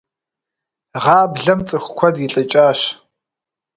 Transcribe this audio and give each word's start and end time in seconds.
Гъаблэм 1.03 1.59
цӏыху 1.67 1.93
куэд 1.97 2.15
илӏыкӏащ. 2.25 2.79